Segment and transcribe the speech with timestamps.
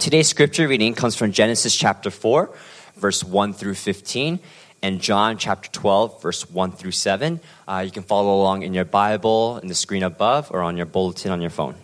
[0.00, 2.50] Today's scripture reading comes from Genesis chapter 4,
[2.96, 4.40] verse 1 through 15,
[4.82, 7.38] and John chapter 12, verse 1 through 7.
[7.68, 10.86] Uh, you can follow along in your Bible, in the screen above, or on your
[10.86, 11.74] bulletin on your phone.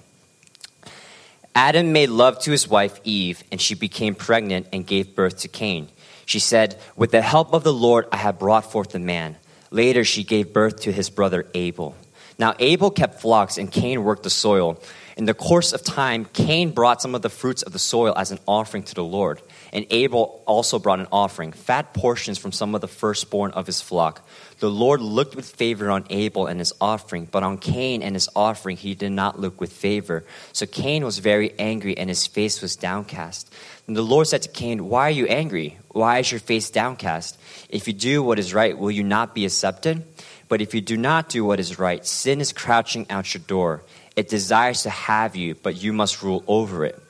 [1.55, 5.49] Adam made love to his wife Eve, and she became pregnant and gave birth to
[5.49, 5.91] Cain.
[6.25, 9.37] She said, With the help of the Lord, I have brought forth a man.
[9.71, 11.95] Later, she gave birth to his brother Abel.
[12.39, 14.81] Now, Abel kept flocks, and Cain worked the soil.
[15.17, 18.33] In the course of time, Cain brought some of the fruits of the soil as
[18.33, 19.41] an offering to the Lord.
[19.73, 23.81] And Abel also brought an offering, fat portions from some of the firstborn of his
[23.81, 24.29] flock.
[24.59, 28.29] The Lord looked with favor on Abel and his offering, but on Cain and his
[28.37, 30.27] offering he did not look with favor.
[30.53, 33.51] So Cain was very angry, and his face was downcast.
[33.87, 35.79] And the Lord said to Cain, Why are you angry?
[35.89, 37.39] Why is your face downcast?
[37.71, 40.05] If you do what is right, will you not be accepted?
[40.49, 43.83] But if you do not do what is right, sin is crouching out your door.
[44.17, 47.01] It desires to have you, but you must rule over it.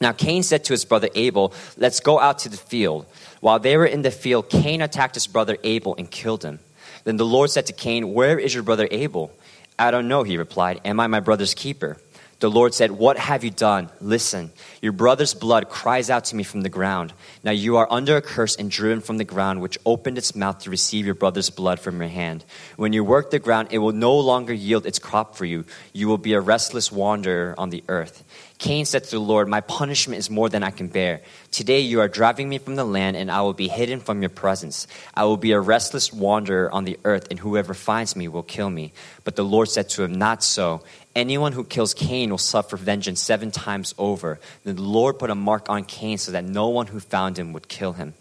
[0.00, 3.06] Now Cain said to his brother Abel, Let's go out to the field.
[3.40, 6.58] While they were in the field, Cain attacked his brother Abel and killed him.
[7.04, 9.30] Then the Lord said to Cain, Where is your brother Abel?
[9.78, 10.80] I don't know, he replied.
[10.84, 11.98] Am I my brother's keeper?
[12.40, 13.90] The Lord said, What have you done?
[14.00, 17.12] Listen, your brother's blood cries out to me from the ground.
[17.44, 20.60] Now you are under a curse and driven from the ground, which opened its mouth
[20.60, 22.46] to receive your brother's blood from your hand.
[22.76, 25.66] When you work the ground, it will no longer yield its crop for you.
[25.92, 28.24] You will be a restless wanderer on the earth.
[28.56, 31.20] Cain said to the Lord, My punishment is more than I can bear.
[31.50, 34.28] Today you are driving me from the land, and I will be hidden from your
[34.30, 34.86] presence.
[35.14, 38.70] I will be a restless wanderer on the earth, and whoever finds me will kill
[38.70, 38.92] me.
[39.24, 40.82] But the Lord said to him, Not so.
[41.14, 44.38] Anyone who kills Cain will suffer vengeance seven times over.
[44.64, 47.68] The Lord put a mark on Cain so that no one who found him would
[47.68, 48.14] kill him.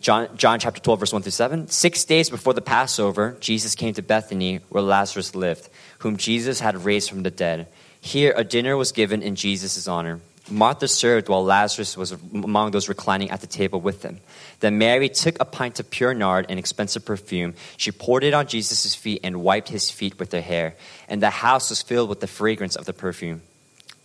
[0.00, 1.68] John, John chapter 12, verse 1 through 7.
[1.68, 5.68] Six days before the Passover, Jesus came to Bethany, where Lazarus lived,
[6.00, 7.68] whom Jesus had raised from the dead.
[8.00, 10.20] Here, a dinner was given in Jesus' honor.
[10.48, 14.20] Martha served while Lazarus was among those reclining at the table with them.
[14.60, 17.54] Then Mary took a pint of pure nard, an expensive perfume.
[17.76, 20.74] She poured it on Jesus' feet and wiped his feet with her hair.
[21.08, 23.42] And the house was filled with the fragrance of the perfume.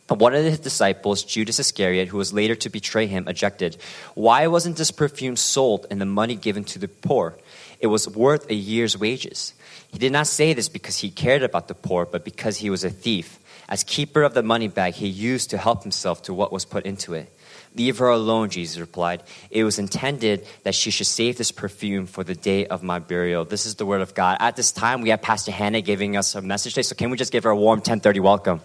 [0.08, 3.78] But one of his disciples, Judas Iscariot, who was later to betray him, objected,
[4.14, 7.38] Why wasn't this perfume sold and the money given to the poor?
[7.80, 9.54] It was worth a year's wages.
[9.92, 12.84] He did not say this because he cared about the poor, but because he was
[12.84, 13.40] a thief.
[13.72, 16.86] As keeper of the money bag, he used to help himself to what was put
[16.86, 17.32] into it.
[17.74, 19.24] Leave her alone, Jesus replied.
[19.50, 23.46] It was intended that she should save this perfume for the day of my burial.
[23.46, 24.36] This is the word of God.
[24.42, 27.16] At this time, we have Pastor Hannah giving us a message today, so can we
[27.16, 28.60] just give her a warm 1030 welcome?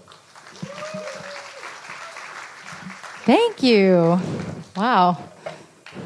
[3.25, 4.21] Thank you.
[4.77, 5.23] Wow.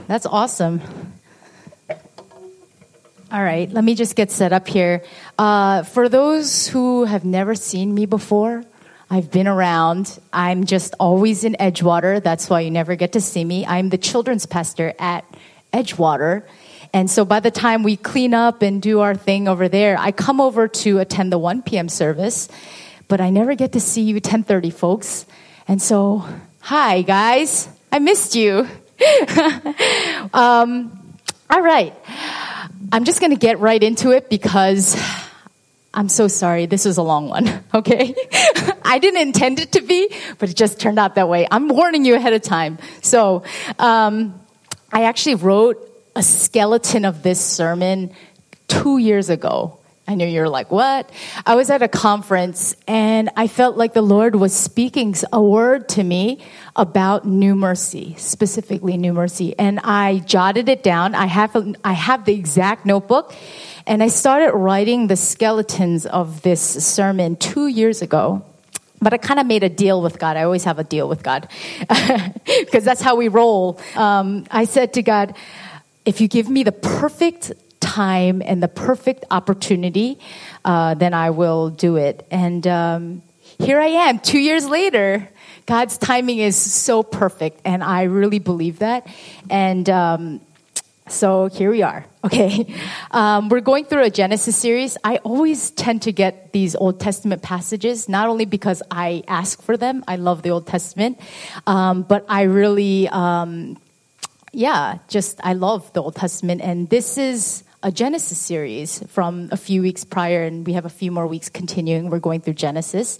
[0.08, 0.82] That's awesome.
[3.32, 5.04] All right, let me just get set up here.
[5.38, 8.64] Uh, for those who have never seen me before,
[9.12, 10.20] I've been around.
[10.32, 12.22] I'm just always in Edgewater.
[12.22, 13.66] That's why you never get to see me.
[13.66, 15.24] I'm the children's pastor at
[15.72, 16.44] Edgewater.
[16.92, 20.12] And so by the time we clean up and do our thing over there, I
[20.12, 21.88] come over to attend the 1 p.m.
[21.88, 22.48] service,
[23.08, 25.26] but I never get to see you 10:30 folks.
[25.66, 26.24] And so,
[26.60, 27.68] hi guys.
[27.90, 28.68] I missed you.
[30.32, 31.16] um,
[31.50, 31.94] all right.
[32.92, 34.96] I'm just going to get right into it because
[35.92, 36.66] I'm so sorry.
[36.66, 37.64] This is a long one.
[37.74, 38.14] Okay.
[38.84, 41.46] I didn't intend it to be, but it just turned out that way.
[41.50, 42.78] I'm warning you ahead of time.
[43.02, 43.44] So,
[43.78, 44.40] um,
[44.92, 45.86] I actually wrote
[46.16, 48.12] a skeleton of this sermon
[48.66, 49.78] two years ago.
[50.08, 51.08] I know you're like, what?
[51.46, 55.88] I was at a conference and I felt like the Lord was speaking a word
[55.90, 59.56] to me about new mercy, specifically new mercy.
[59.56, 61.14] And I jotted it down.
[61.14, 63.32] I have, I have the exact notebook
[63.86, 68.44] and I started writing the skeletons of this sermon two years ago.
[69.02, 70.36] But I kind of made a deal with God.
[70.36, 71.48] I always have a deal with God
[72.46, 73.80] because that's how we roll.
[73.96, 75.34] Um, I said to God,
[76.04, 80.18] if you give me the perfect time and the perfect opportunity,
[80.64, 82.26] uh, then I will do it.
[82.30, 83.22] And um,
[83.58, 85.28] here I am, two years later.
[85.66, 89.06] God's timing is so perfect, and I really believe that.
[89.48, 90.40] And um,
[91.10, 92.04] so here we are.
[92.22, 92.66] Okay.
[93.12, 94.98] Um, we're going through a Genesis series.
[95.02, 99.78] I always tend to get these Old Testament passages, not only because I ask for
[99.78, 101.18] them, I love the Old Testament,
[101.66, 103.78] um, but I really, um,
[104.52, 106.60] yeah, just I love the Old Testament.
[106.60, 110.90] And this is a Genesis series from a few weeks prior, and we have a
[110.90, 112.10] few more weeks continuing.
[112.10, 113.18] We're going through Genesis.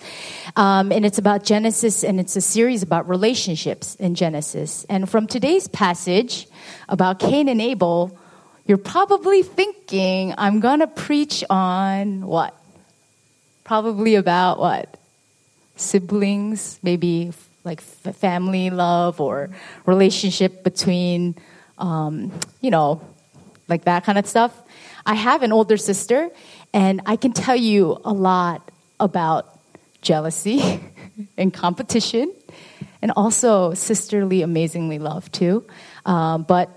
[0.55, 4.85] Um, and it's about Genesis, and it's a series about relationships in Genesis.
[4.91, 6.47] And from today's passage
[6.91, 8.19] about Cain and Abel,
[8.67, 12.55] you're probably thinking, I'm going to preach on what?
[13.65, 14.99] Probably about what?
[15.77, 17.33] Siblings, maybe
[17.65, 19.49] like family love or
[19.87, 21.35] relationship between,
[21.79, 22.31] um,
[22.61, 23.01] you know,
[23.71, 24.53] like that kind of stuff.
[25.07, 26.31] I have an older sister,
[26.75, 29.59] and I can tell you a lot about
[30.03, 30.81] jealousy
[31.39, 32.35] and competition,
[33.01, 35.65] and also sisterly, amazingly love too.
[36.05, 36.69] Um, but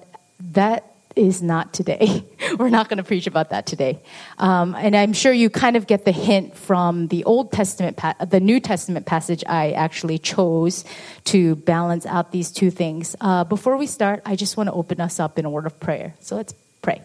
[0.51, 2.25] that is not today.
[2.57, 4.01] We're not going to preach about that today.
[4.37, 8.15] Um, and I'm sure you kind of get the hint from the Old Testament, pa-
[8.25, 10.85] the New Testament passage I actually chose
[11.25, 13.15] to balance out these two things.
[13.21, 15.79] Uh, before we start, I just want to open us up in a word of
[15.79, 16.15] prayer.
[16.19, 17.01] So let's pray.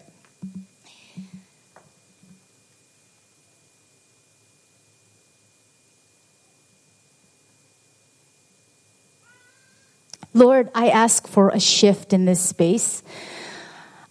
[10.33, 13.01] Lord, I ask for a shift in this space.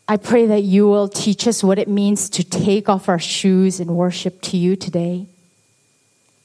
[0.08, 3.78] I pray that you will teach us what it means to take off our shoes
[3.78, 5.26] and worship to you today.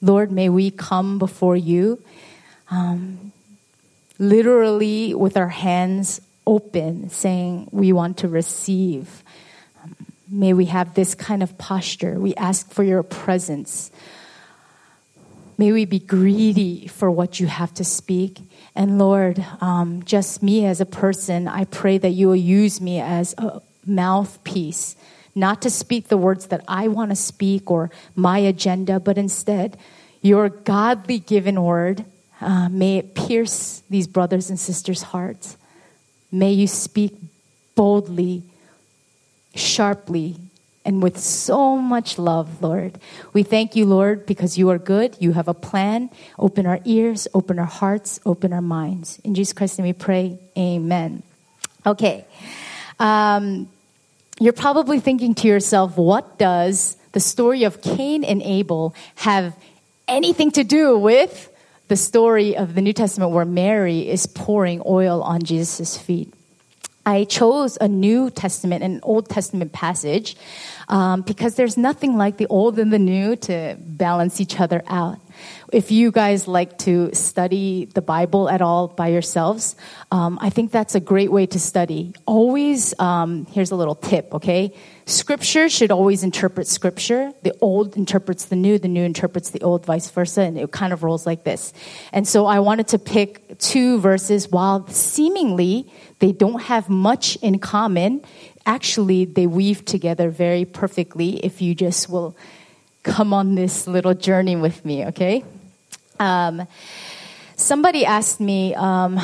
[0.01, 2.03] Lord, may we come before you
[2.69, 3.31] um,
[4.19, 9.23] literally with our hands open, saying, We want to receive.
[9.83, 9.95] Um,
[10.29, 12.19] may we have this kind of posture.
[12.19, 13.91] We ask for your presence.
[15.57, 18.39] May we be greedy for what you have to speak.
[18.75, 22.99] And Lord, um, just me as a person, I pray that you will use me
[22.99, 24.95] as a mouthpiece,
[25.35, 29.77] not to speak the words that I want to speak or my agenda, but instead
[30.21, 32.05] your godly given word.
[32.41, 35.57] Uh, may it pierce these brothers and sisters' hearts.
[36.33, 37.15] May you speak
[37.75, 38.41] boldly,
[39.53, 40.37] sharply,
[40.83, 42.99] and with so much love, Lord.
[43.33, 45.15] We thank you, Lord, because you are good.
[45.19, 46.09] You have a plan.
[46.39, 49.21] Open our ears, open our hearts, open our minds.
[49.23, 50.39] In Jesus Christ's name we pray.
[50.57, 51.21] Amen.
[51.85, 52.25] Okay.
[52.99, 53.69] Um,
[54.39, 59.55] you're probably thinking to yourself, what does the story of Cain and Abel have
[60.07, 61.52] anything to do with
[61.87, 66.33] the story of the New Testament where Mary is pouring oil on Jesus' feet?
[67.05, 70.37] I chose a New Testament and an Old Testament passage
[70.87, 75.19] um, because there's nothing like the old and the new to balance each other out.
[75.71, 79.75] If you guys like to study the Bible at all by yourselves,
[80.11, 82.13] um, I think that's a great way to study.
[82.25, 84.73] Always, um, here's a little tip, okay?
[85.05, 87.33] Scripture should always interpret Scripture.
[87.43, 90.93] The old interprets the new, the new interprets the old, vice versa, and it kind
[90.93, 91.73] of rolls like this.
[92.13, 97.59] And so I wanted to pick two verses while seemingly they don't have much in
[97.59, 98.21] common.
[98.65, 102.35] Actually, they weave together very perfectly if you just will
[103.03, 105.43] come on this little journey with me, okay?
[106.19, 106.65] Um,
[107.57, 109.19] somebody asked me um,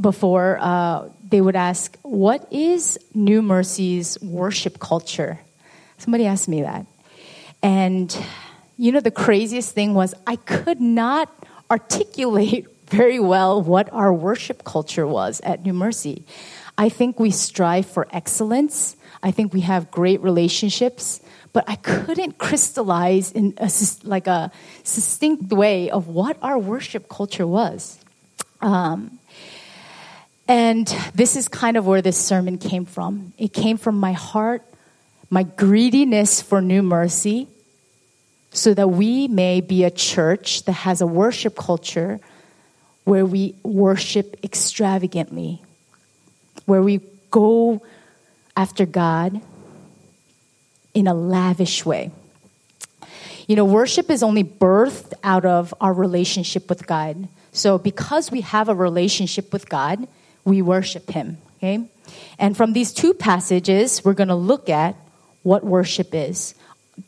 [0.00, 5.40] before, uh, they would ask, What is New Mercy's worship culture?
[5.98, 6.86] Somebody asked me that.
[7.60, 8.16] And,
[8.78, 11.28] you know, the craziest thing was I could not
[11.68, 16.24] articulate very well what our worship culture was at New Mercy.
[16.78, 18.94] I think we strive for excellence.
[19.20, 21.20] I think we have great relationships,
[21.52, 23.68] but I couldn't crystallize in a,
[24.04, 24.52] like a
[24.84, 27.98] succinct way of what our worship culture was.
[28.60, 29.18] Um,
[30.46, 33.32] and this is kind of where this sermon came from.
[33.38, 34.62] It came from my heart,
[35.30, 37.48] my greediness for new mercy,
[38.50, 42.20] so that we may be a church that has a worship culture
[43.04, 45.62] where we worship extravagantly,
[46.66, 47.82] where we go
[48.56, 49.40] after God
[50.92, 52.10] in a lavish way.
[53.46, 57.28] You know, worship is only birthed out of our relationship with God.
[57.52, 60.06] So, because we have a relationship with God,
[60.44, 61.38] we worship Him.
[61.58, 61.88] Okay?
[62.38, 64.96] And from these two passages, we're going to look at
[65.42, 66.54] what worship is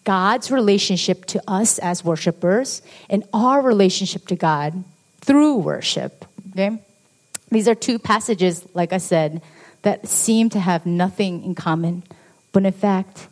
[0.05, 4.85] God's relationship to us as worshipers, and our relationship to God
[5.21, 6.25] through worship.
[6.50, 6.83] Okay?
[7.50, 9.43] These are two passages, like I said,
[9.83, 12.02] that seem to have nothing in common.
[12.52, 13.28] But in fact,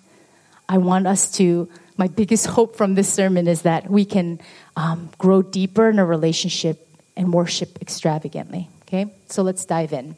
[0.68, 4.40] I want us to, my biggest hope from this sermon is that we can
[4.76, 8.68] um, grow deeper in a relationship and worship extravagantly.
[8.94, 9.12] Okay?
[9.26, 10.16] So let's dive in.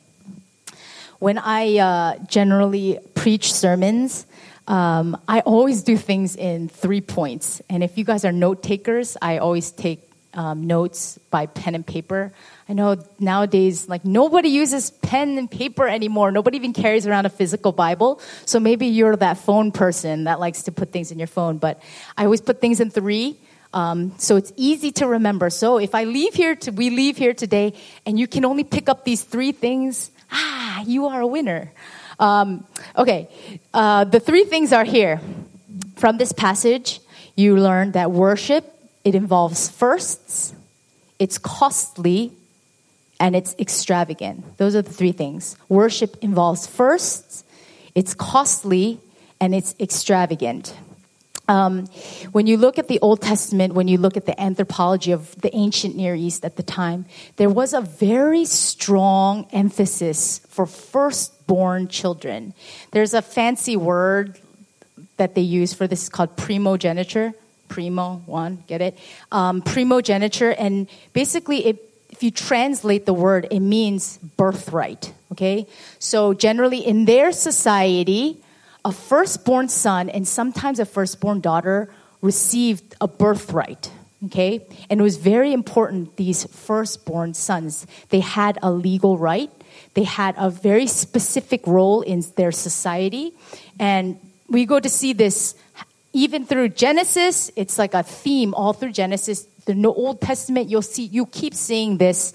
[1.18, 4.26] When I uh, generally preach sermons,
[4.68, 7.62] um, I always do things in three points.
[7.71, 10.02] And if you guys are note takers, I always take
[10.35, 12.35] um, notes by pen and paper.
[12.68, 16.30] I know nowadays, like nobody uses pen and paper anymore.
[16.30, 18.21] Nobody even carries around a physical Bible.
[18.45, 21.56] So maybe you're that phone person that likes to put things in your phone.
[21.56, 21.80] But
[22.18, 23.38] I always put things in three.
[23.73, 25.50] Um, so it's easy to remember.
[25.50, 28.88] So if I leave here, to, we leave here today, and you can only pick
[28.88, 31.73] up these three things, ah, you are a winner.
[32.18, 33.28] Um, okay,
[33.75, 35.20] uh, the three things are here.
[35.96, 37.00] From this passage,
[37.37, 38.73] you learn that worship
[39.06, 40.52] it involves firsts,
[41.20, 42.32] it's costly,
[43.20, 44.56] and it's extravagant.
[44.56, 45.56] Those are the three things.
[45.68, 47.44] Worship involves firsts,
[47.94, 48.99] it's costly,
[49.40, 50.75] and it's extravagant.
[51.48, 51.86] Um,
[52.32, 55.54] when you look at the Old Testament, when you look at the anthropology of the
[55.54, 62.52] ancient Near East at the time, there was a very strong emphasis for firstborn children.
[62.90, 64.40] There's a fancy word
[65.16, 67.32] that they use for this called primogeniture.
[67.68, 68.96] Primo, one, get it?
[69.32, 75.12] Um, primogeniture, and basically, it, if you translate the word, it means birthright.
[75.32, 75.66] Okay?
[75.98, 78.40] So, generally, in their society,
[78.87, 81.90] a firstborn son and sometimes a firstborn daughter
[82.23, 83.90] received a birthright.
[84.26, 84.64] Okay?
[84.88, 87.85] And it was very important, these firstborn sons.
[88.11, 89.50] They had a legal right,
[89.95, 93.33] they had a very specific role in their society.
[93.81, 95.57] And we go to see this
[96.12, 99.49] even through Genesis, it's like a theme all through Genesis.
[99.64, 102.33] The Old Testament, you'll see, you keep seeing this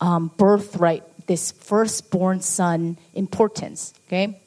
[0.00, 3.92] um, birthright, this firstborn son importance.
[4.08, 4.40] Okay?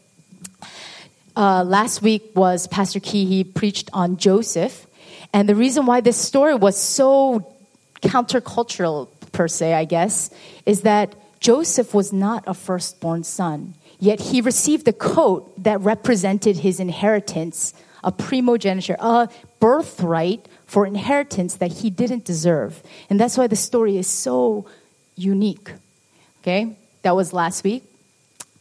[1.35, 3.25] Uh, last week was Pastor Key.
[3.25, 4.87] He preached on Joseph.
[5.33, 7.53] And the reason why this story was so
[8.01, 10.29] countercultural, per se, I guess,
[10.65, 13.75] is that Joseph was not a firstborn son.
[13.99, 17.73] Yet he received a coat that represented his inheritance,
[18.03, 22.83] a primogeniture, a birthright for inheritance that he didn't deserve.
[23.09, 24.65] And that's why the story is so
[25.15, 25.71] unique.
[26.41, 26.75] Okay?
[27.01, 27.83] That was last week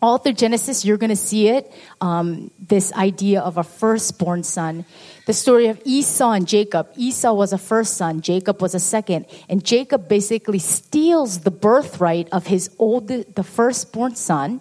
[0.02, 4.85] all through Genesis, you're going to see it um, this idea of a firstborn son.
[5.26, 6.88] The story of Esau and Jacob.
[6.97, 9.26] Esau was a first son, Jacob was a second.
[9.49, 14.61] And Jacob basically steals the birthright of his old, the firstborn son,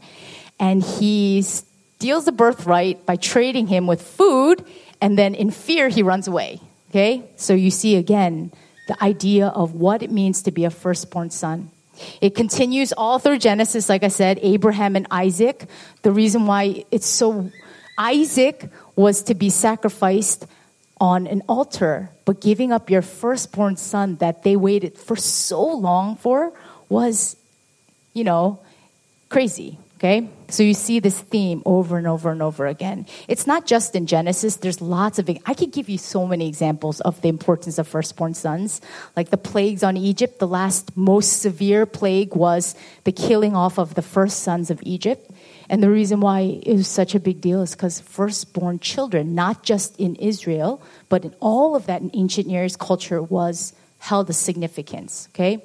[0.60, 4.63] and he steals the birthright by trading him with food,
[5.01, 6.62] and then in fear, he runs away.
[6.91, 7.24] Okay?
[7.38, 8.51] So you see again
[8.88, 11.71] the idea of what it means to be a firstborn son.
[12.22, 15.65] It continues all through Genesis, like I said, Abraham and Isaac.
[16.01, 17.51] The reason why it's so,
[17.98, 20.46] Isaac was to be sacrificed
[21.00, 26.15] on an altar, but giving up your firstborn son that they waited for so long
[26.15, 26.53] for
[26.89, 27.36] was,
[28.13, 28.60] you know,
[29.29, 29.79] crazy.
[30.01, 30.27] Okay?
[30.50, 33.05] So you see this theme over and over and over again.
[33.27, 37.01] It's not just in Genesis, there's lots of, I could give you so many examples
[37.01, 38.81] of the importance of firstborn sons.
[39.15, 43.93] Like the plagues on Egypt, the last most severe plague was the killing off of
[43.93, 45.29] the first sons of Egypt.
[45.70, 49.62] And the reason why it was such a big deal is because firstborn children, not
[49.62, 54.31] just in Israel, but in all of that in ancient Near East culture, was held
[54.31, 55.29] a significance.
[55.31, 55.63] Okay?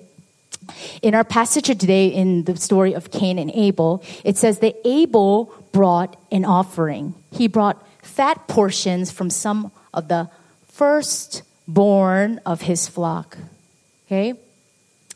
[1.02, 5.52] In our passage today, in the story of Cain and Abel, it says that Abel
[5.72, 7.14] brought an offering.
[7.32, 10.30] He brought fat portions from some of the
[10.72, 13.36] firstborn of his flock.
[14.06, 14.34] Okay?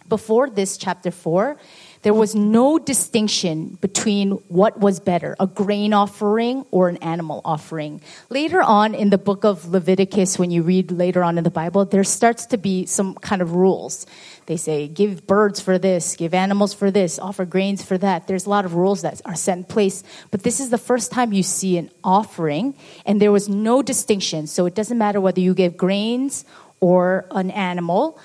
[0.08, 1.56] Before this, chapter 4,
[2.02, 8.00] there was no distinction between what was better, a grain offering or an animal offering.
[8.30, 11.84] Later on in the book of Leviticus, when you read later on in the Bible,
[11.84, 14.06] there starts to be some kind of rules.
[14.46, 18.26] They say, give birds for this, give animals for this, offer grains for that.
[18.26, 20.02] There's a lot of rules that are set in place.
[20.30, 24.46] But this is the first time you see an offering, and there was no distinction.
[24.46, 26.46] So it doesn't matter whether you give grains
[26.80, 28.18] or an animal,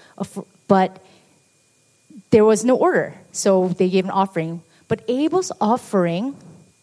[0.70, 1.04] but
[2.32, 3.14] there was no order.
[3.36, 4.62] So they gave an offering.
[4.88, 6.36] But Abel's offering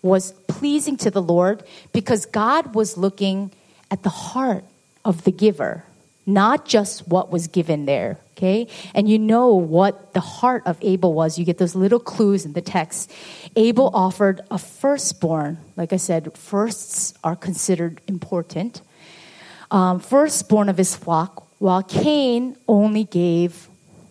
[0.02, 3.52] was pleasing to the Lord because God was looking
[3.90, 4.64] at the heart
[5.04, 5.84] of the giver,
[6.26, 8.18] not just what was given there.
[8.36, 8.66] Okay?
[8.94, 11.38] And you know what the heart of Abel was.
[11.38, 13.10] You get those little clues in the text.
[13.56, 15.58] Abel offered a firstborn.
[15.76, 18.82] Like I said, firsts are considered important.
[19.70, 23.68] Um, firstborn of his flock, while Cain only gave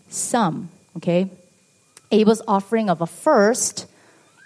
[0.10, 0.70] some.
[0.98, 1.30] Okay?
[2.12, 3.88] Abel's offering of a first,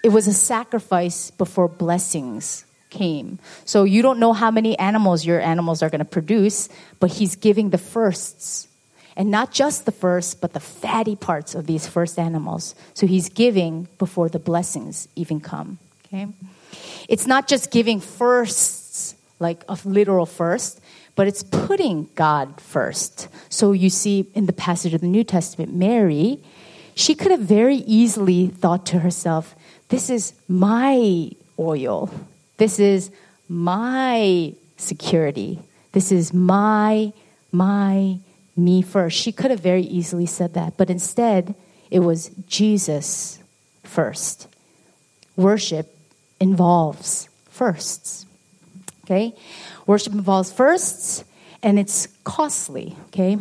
[0.02, 3.38] it was a sacrifice before blessings came.
[3.64, 6.68] So you don't know how many animals your animals are going to produce,
[7.00, 8.68] but he's giving the firsts.
[9.16, 12.74] And not just the first, but the fatty parts of these first animals.
[12.94, 15.78] So he's giving before the blessings even come.
[16.06, 16.26] Okay?
[17.08, 20.80] It's not just giving firsts, like a literal first,
[21.14, 23.28] but it's putting God first.
[23.48, 26.40] So you see in the passage of the New Testament, Mary,
[26.96, 29.54] she could have very easily thought to herself,
[29.90, 32.10] This is my oil.
[32.56, 33.10] This is
[33.48, 35.60] my security.
[35.92, 37.12] This is my,
[37.52, 38.18] my,
[38.56, 39.16] me first.
[39.16, 41.54] She could have very easily said that, but instead,
[41.90, 43.40] it was Jesus
[43.84, 44.48] first.
[45.36, 45.94] Worship
[46.40, 48.24] involves firsts.
[49.04, 49.34] Okay?
[49.86, 51.24] Worship involves firsts,
[51.62, 52.96] and it's costly.
[53.08, 53.38] Okay?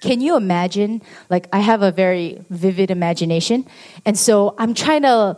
[0.00, 1.02] Can you imagine?
[1.28, 3.66] Like, I have a very vivid imagination.
[4.04, 5.36] And so I'm trying to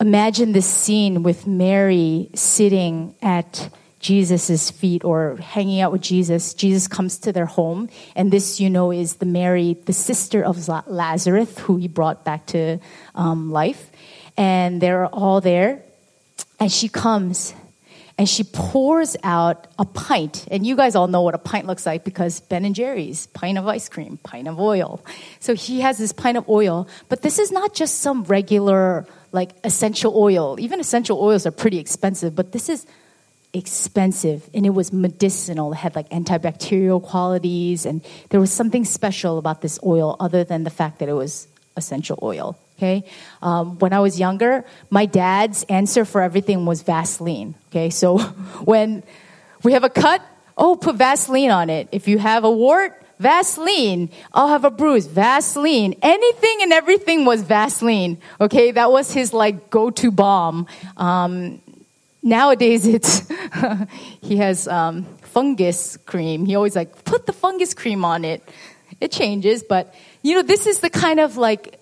[0.00, 6.52] imagine this scene with Mary sitting at Jesus' feet or hanging out with Jesus.
[6.52, 10.68] Jesus comes to their home, and this, you know, is the Mary, the sister of
[10.68, 12.78] Lazarus, who he brought back to
[13.14, 13.90] um, life.
[14.36, 15.82] And they're all there,
[16.60, 17.54] and she comes
[18.16, 20.46] and she pours out a pint.
[20.50, 23.58] And you guys all know what a pint looks like because Ben and Jerry's pint
[23.58, 25.04] of ice cream, pint of oil.
[25.40, 29.50] So he has this pint of oil, but this is not just some regular like
[29.64, 30.56] essential oil.
[30.60, 32.86] Even essential oils are pretty expensive, but this is
[33.52, 35.72] expensive and it was medicinal.
[35.72, 40.62] It had like antibacterial qualities and there was something special about this oil other than
[40.62, 42.56] the fact that it was essential oil.
[42.76, 43.04] Okay.
[43.40, 47.54] Um, when I was younger, my dad's answer for everything was Vaseline.
[47.70, 47.90] Okay.
[47.90, 48.18] So
[48.64, 49.02] when
[49.62, 50.22] we have a cut,
[50.58, 51.88] oh, put Vaseline on it.
[51.92, 54.10] If you have a wart, Vaseline.
[54.32, 55.06] I'll have a bruise.
[55.06, 55.94] Vaseline.
[56.02, 58.18] Anything and everything was Vaseline.
[58.40, 58.72] Okay.
[58.72, 60.66] That was his like go-to balm.
[60.96, 61.60] Um,
[62.24, 63.30] nowadays it's
[64.22, 68.42] he has um, fungus cream he always like put the fungus cream on it
[68.98, 71.78] it changes but you know this is the kind of like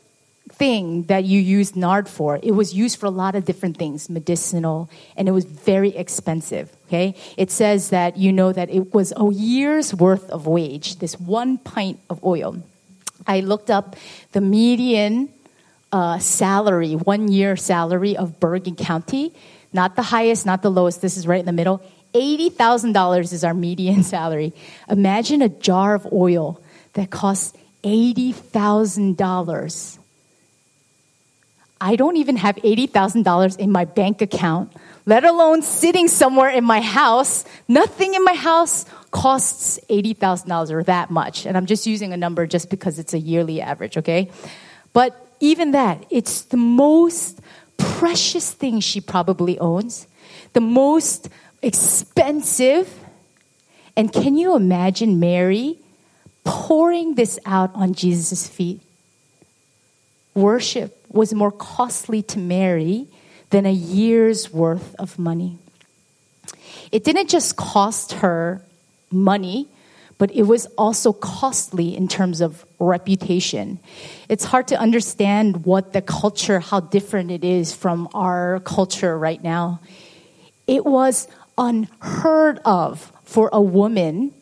[0.63, 4.09] thing that you used nard for it was used for a lot of different things
[4.09, 9.13] medicinal and it was very expensive okay it says that you know that it was
[9.17, 12.63] a year's worth of wage this one pint of oil
[13.27, 13.97] i looked up
[14.33, 15.29] the median
[15.93, 19.35] uh, salary one year salary of bergen county
[19.73, 21.01] not the highest, not the lowest.
[21.01, 21.83] This is right in the middle.
[22.15, 24.53] $80,000 is our median salary.
[24.89, 29.99] Imagine a jar of oil that costs $80,000.
[31.83, 34.73] I don't even have $80,000 in my bank account,
[35.05, 37.45] let alone sitting somewhere in my house.
[37.67, 41.45] Nothing in my house costs $80,000 or that much.
[41.45, 44.31] And I'm just using a number just because it's a yearly average, okay?
[44.93, 47.41] But even that, it's the most
[47.79, 50.07] precious thing she probably owns,
[50.53, 51.29] the most
[51.63, 52.89] expensive.
[53.97, 55.79] And can you imagine Mary
[56.45, 58.81] pouring this out on Jesus' feet?
[60.35, 63.07] Worship was more costly to Mary
[63.51, 65.59] than a year's worth of money.
[66.91, 68.63] It didn't just cost her
[69.11, 69.69] money,
[70.19, 73.79] but it was also costly in terms of reputation.
[74.29, 79.43] It's hard to understand what the culture, how different it is from our culture right
[79.43, 79.81] now.
[80.67, 84.33] It was unheard of for a woman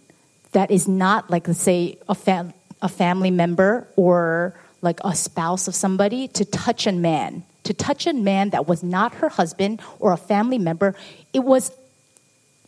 [0.52, 2.52] that is not, like, let's say, a, fam-
[2.82, 7.44] a family member or like a spouse of somebody to touch a man.
[7.64, 10.94] To touch a man that was not her husband or a family member,
[11.32, 11.72] it was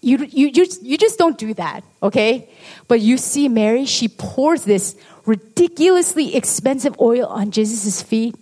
[0.03, 2.49] you, you, you, you just don't do that, okay?
[2.89, 8.35] But you see Mary, she pours this ridiculously expensive oil on Jesus' feet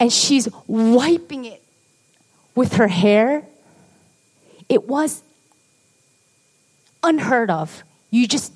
[0.00, 1.62] and she's wiping it
[2.54, 3.44] with her hair.
[4.70, 5.22] It was
[7.02, 7.84] unheard of.
[8.10, 8.52] You just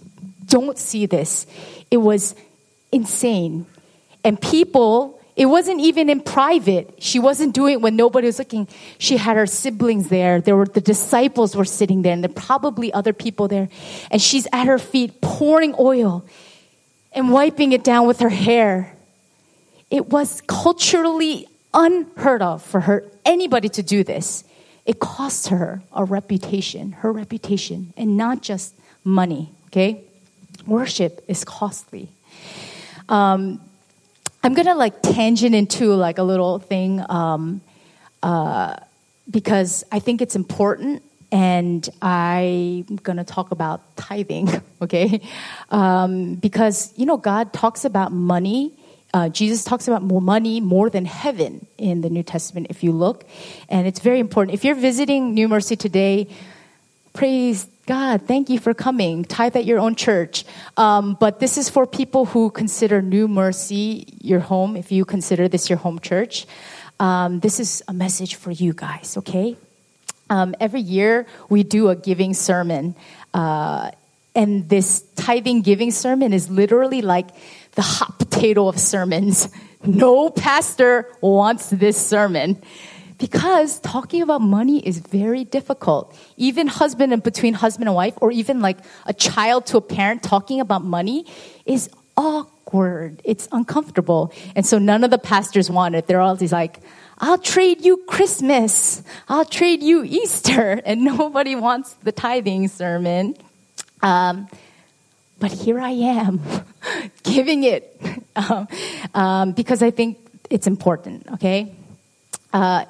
[0.47, 1.47] don't see this.
[1.91, 2.35] It was
[2.91, 3.67] insane.
[4.25, 6.95] And people it wasn't even in private.
[7.01, 8.69] She wasn't doing it when nobody was looking.
[8.99, 10.41] She had her siblings there.
[10.41, 13.69] There were the disciples were sitting there, and there probably other people there.
[14.13, 16.25] And she's at her feet pouring oil
[17.13, 18.95] and wiping it down with her hair.
[19.91, 24.45] It was culturally unheard of for her anybody to do this.
[24.87, 29.51] It cost her a reputation, her reputation, and not just money.
[29.67, 30.05] Okay,
[30.65, 32.09] worship is costly.
[33.09, 33.61] Um,
[34.45, 37.63] I'm gonna like tangent into like a little thing um,
[38.23, 38.77] uh,
[39.31, 41.03] because I think it's important,
[41.33, 44.49] and I'm gonna talk about tithing.
[44.85, 45.23] Okay,
[45.71, 48.75] um, because you know God talks about money.
[49.15, 52.67] Uh, Jesus talks about more money more than heaven in the New Testament.
[52.69, 53.25] If you look,
[53.71, 54.53] and it's very important.
[54.53, 56.29] If you're visiting New Mercy today,
[57.15, 59.25] praise God, thank you for coming.
[59.25, 60.47] Tithe at your own church.
[60.79, 65.49] Um, but this is for people who consider New Mercy your home, if you consider
[65.49, 66.47] this your home church.
[66.99, 69.59] Um, this is a message for you guys, okay?
[70.31, 72.95] Um, every year we do a giving sermon.
[73.35, 73.91] Uh,
[74.35, 77.29] and this tithing giving sermon is literally like
[77.73, 79.51] the hot potato of sermons.
[79.85, 82.63] No pastor wants this sermon
[83.25, 86.15] because talking about money is very difficult.
[86.37, 90.23] Even husband and between husband and wife, or even like a child to a parent
[90.23, 91.25] talking about money
[91.65, 93.23] is awkward.
[93.25, 94.31] It's uncomfortable.
[94.55, 96.07] And so none of the pastors want it.
[96.07, 96.81] They're all these like,
[97.17, 99.03] I'll trade you Christmas.
[99.27, 100.83] I'll trade you Easter.
[100.85, 103.37] And nobody wants the tithing sermon.
[104.03, 104.49] Um,
[105.41, 106.41] But here I am,
[107.23, 107.83] giving it
[108.37, 108.69] um,
[109.15, 110.19] um, because I think
[110.51, 111.73] it's important, okay?
[112.53, 112.85] Uh,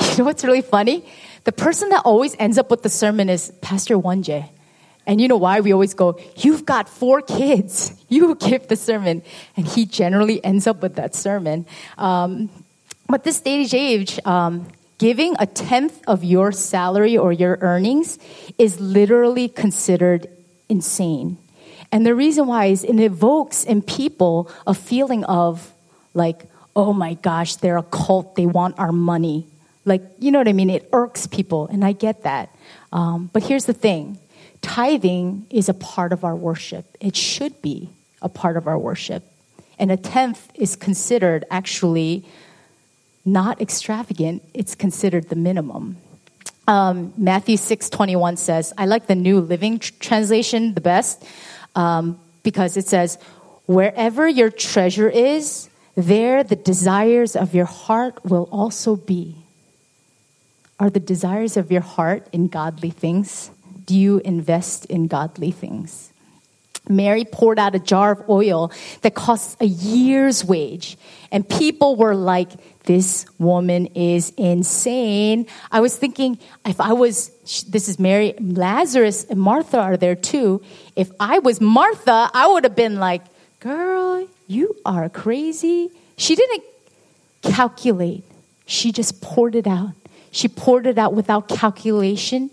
[0.10, 1.04] you know what's really funny?
[1.44, 4.48] The person that always ends up with the sermon is Pastor Wonje.
[5.06, 7.94] And you know why we always go, You've got four kids.
[8.10, 9.22] You give the sermon.
[9.54, 11.66] And he generally ends up with that sermon.
[11.98, 12.48] Um,
[13.06, 18.18] but this stage age, um, giving a tenth of your salary or your earnings
[18.58, 20.26] is literally considered
[20.70, 21.36] insane.
[21.92, 25.72] And the reason why is it evokes in people a feeling of
[26.14, 29.46] like, oh my gosh, they're a cult, they want our money.
[29.88, 30.70] Like, you know what I mean?
[30.70, 32.54] It irks people, and I get that.
[32.92, 34.18] Um, but here's the thing
[34.60, 37.90] tithing is a part of our worship, it should be
[38.22, 39.24] a part of our worship.
[39.78, 42.24] And a tenth is considered actually
[43.24, 45.96] not extravagant, it's considered the minimum.
[46.66, 51.24] Um, Matthew 6 21 says, I like the New Living Translation the best
[51.74, 53.18] um, because it says,
[53.66, 59.36] Wherever your treasure is, there the desires of your heart will also be.
[60.80, 63.50] Are the desires of your heart in godly things?
[63.84, 66.12] Do you invest in godly things?
[66.88, 70.96] Mary poured out a jar of oil that costs a year's wage.
[71.30, 72.50] And people were like,
[72.84, 75.46] this woman is insane.
[75.70, 77.30] I was thinking, if I was,
[77.68, 80.62] this is Mary, Lazarus and Martha are there too.
[80.96, 83.22] If I was Martha, I would have been like,
[83.60, 85.90] girl, you are crazy.
[86.16, 86.64] She didn't
[87.42, 88.24] calculate,
[88.66, 89.92] she just poured it out.
[90.30, 92.50] She poured it out without calculation,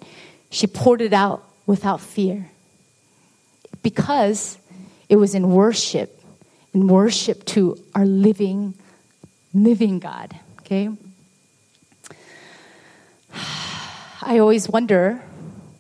[0.49, 2.49] she poured it out without fear
[3.81, 4.57] because
[5.09, 6.19] it was in worship,
[6.73, 8.73] in worship to our living,
[9.53, 10.35] living God.
[10.61, 10.89] Okay?
[14.21, 15.21] I always wonder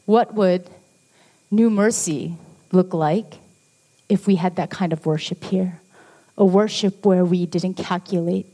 [0.05, 0.69] what would
[1.49, 2.37] New Mercy
[2.71, 3.39] look like
[4.07, 5.81] if we had that kind of worship here?
[6.37, 8.45] A worship where we didn't calculate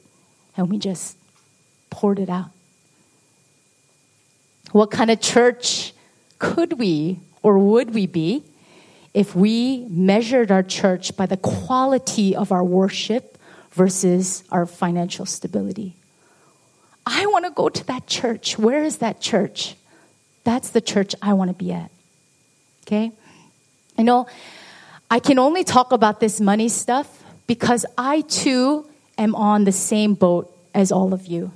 [0.56, 1.18] and we just
[1.90, 2.52] poured it out.
[4.72, 5.94] What kind of church
[6.40, 8.44] could we or would we be
[9.14, 13.38] if we measured our church by the quality of our worship
[13.72, 15.96] versus our financial stability.
[17.06, 18.60] I want to go to that church.
[18.60, 19.76] Where is that church?
[20.44, 21.92] That's the church I want to be at.
[22.86, 23.12] Okay?
[23.98, 24.28] I know,
[25.10, 30.14] I can only talk about this money stuff because I too am on the same
[30.14, 31.52] boat as all of you.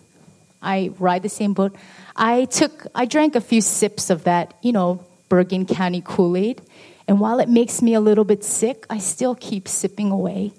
[0.66, 1.76] I ride the same boat.
[2.16, 6.62] I took, I drank a few sips of that, you know, Bergen County Kool Aid.
[7.08, 10.52] And while it makes me a little bit sick, I still keep sipping away.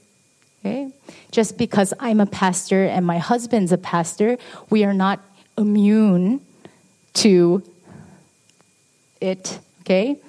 [0.60, 0.92] Okay?
[1.32, 4.38] Just because I'm a pastor and my husband's a pastor,
[4.70, 5.20] we are not
[5.58, 6.40] immune
[7.14, 7.62] to
[9.20, 9.58] it.
[9.80, 10.20] Okay?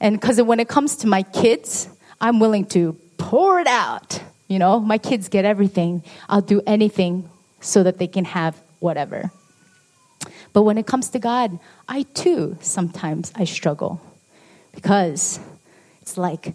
[0.00, 1.88] And because when it comes to my kids,
[2.20, 4.20] I'm willing to pour it out.
[4.48, 6.02] You know, my kids get everything.
[6.28, 9.30] I'll do anything so that they can have whatever.
[10.52, 14.00] But when it comes to God, I too sometimes I struggle
[14.72, 15.40] because
[16.00, 16.54] it's like,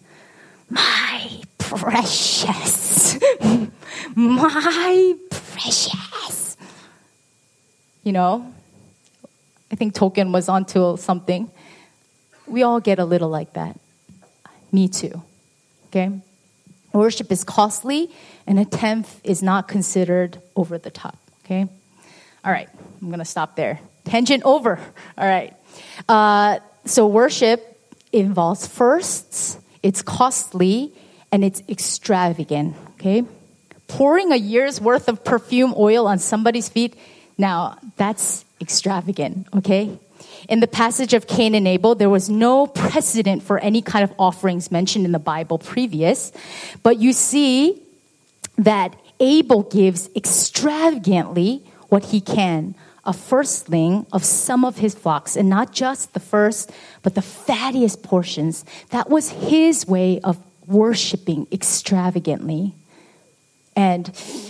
[0.69, 3.17] my precious,
[4.15, 6.57] my precious.
[8.03, 8.53] You know,
[9.71, 11.49] I think Tolkien was onto something.
[12.45, 13.79] We all get a little like that.
[14.71, 15.21] Me too.
[15.87, 16.19] Okay?
[16.93, 18.11] Worship is costly,
[18.45, 21.17] and a tenth is not considered over the top.
[21.45, 21.67] Okay?
[22.47, 22.69] All right,
[23.01, 23.81] I'm going to stop there.
[24.05, 24.79] Tangent over.
[25.17, 25.53] All right.
[26.07, 27.77] Uh, so, worship
[28.13, 30.93] involves firsts, it's costly,
[31.29, 33.25] and it's extravagant, okay?
[33.89, 36.95] Pouring a year's worth of perfume oil on somebody's feet,
[37.37, 39.99] now that's extravagant, okay?
[40.47, 44.13] In the passage of Cain and Abel, there was no precedent for any kind of
[44.17, 46.31] offerings mentioned in the Bible previous,
[46.81, 47.83] but you see
[48.57, 52.75] that Abel gives extravagantly what he can
[53.07, 56.69] a firstling of some of his flocks, and not just the first,
[57.01, 58.65] but the fattiest portions.
[58.89, 62.75] That was his way of worshiping extravagantly.
[63.77, 64.09] And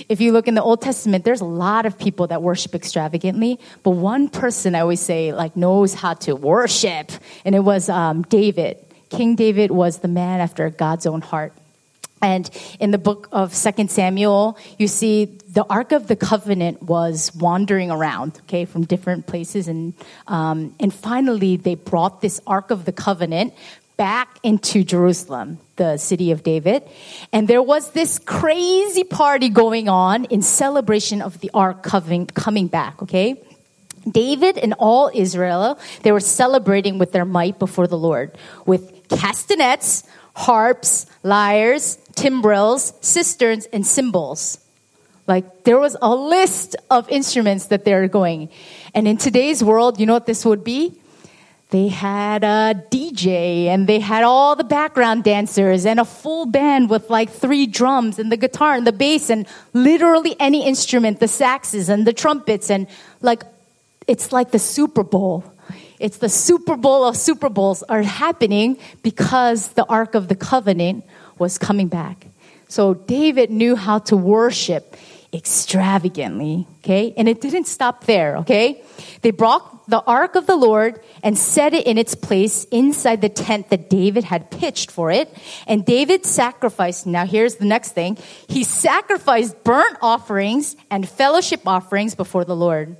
[0.10, 3.60] if you look in the Old Testament, there's a lot of people that worship extravagantly,
[3.84, 7.12] but one person I always say like knows how to worship,
[7.46, 8.84] and it was um, David.
[9.10, 11.54] King David was the man after God's own heart.
[12.22, 12.50] And
[12.80, 17.92] in the book of Second Samuel, you see the Ark of the Covenant was wandering
[17.92, 19.68] around, okay, from different places.
[19.68, 19.94] And,
[20.28, 23.54] um, and finally, they brought this Ark of the Covenant
[23.98, 26.84] back into Jerusalem, the city of David.
[27.34, 32.68] And there was this crazy party going on in celebration of the Ark coming, coming
[32.68, 33.42] back, okay?
[34.10, 40.04] David and all Israel, they were celebrating with their might before the Lord with castanets,
[40.38, 44.60] harps, lyres, timbrels, sistrums, and cymbals.
[45.26, 48.50] Like there was a list of instruments that they're going.
[48.94, 50.94] And in today's world, you know what this would be?
[51.72, 56.92] They had a DJ and they had all the background dancers and a full band
[56.92, 61.26] with like three drums and the guitar and the bass and literally any instrument, the
[61.26, 62.86] saxes and the trumpets and
[63.22, 63.42] like
[64.08, 65.44] it's like the Super Bowl.
[66.00, 71.06] It's the Super Bowl of Super Bowls are happening because the Ark of the Covenant
[71.38, 72.28] was coming back.
[72.68, 74.96] So David knew how to worship
[75.34, 77.14] extravagantly, okay?
[77.18, 78.82] And it didn't stop there, okay?
[79.22, 83.30] They brought the ark of the Lord and set it in its place inside the
[83.30, 85.34] tent that David had pitched for it.
[85.66, 88.18] And David sacrificed, now here's the next thing.
[88.48, 92.98] He sacrificed burnt offerings and fellowship offerings before the Lord.